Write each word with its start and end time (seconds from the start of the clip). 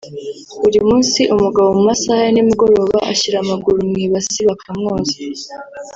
buri 0.61 0.79
munsi 0.89 1.21
umugabo 1.33 1.67
mu 1.77 1.81
masaha 1.89 2.19
ya 2.25 2.31
ni 2.33 2.41
mugoroba 2.47 2.97
ashyira 3.11 3.37
amaguru 3.43 3.79
mu 3.89 3.95
ibasi 4.05 4.39
bakamwoza 4.49 5.15